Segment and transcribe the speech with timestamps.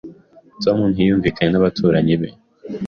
[0.63, 2.29] Tom ntiyumvikanye n’abaturanyi be.